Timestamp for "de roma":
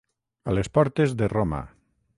1.21-1.61